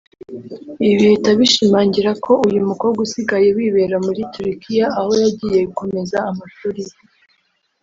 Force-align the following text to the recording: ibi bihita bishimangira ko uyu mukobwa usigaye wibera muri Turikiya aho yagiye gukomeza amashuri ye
ibi 0.83 0.95
bihita 1.01 1.29
bishimangira 1.39 2.11
ko 2.25 2.31
uyu 2.47 2.59
mukobwa 2.69 2.99
usigaye 3.07 3.47
wibera 3.57 3.97
muri 4.05 4.21
Turikiya 4.33 4.87
aho 4.99 5.11
yagiye 5.23 5.59
gukomeza 5.69 6.17
amashuri 6.29 6.81
ye 6.89 6.95